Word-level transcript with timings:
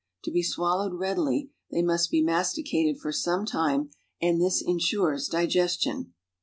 To 0.23 0.31
be 0.31 0.41
swallowed 0.41 0.95
readily, 0.95 1.51
they 1.69 1.83
must 1.83 2.09
be 2.09 2.23
masticated 2.23 2.99
for 2.99 3.11
some 3.11 3.45
time 3.45 3.91
and 4.19 4.41
this 4.41 4.59
insures 4.59 5.27
digestion. 5.27 6.13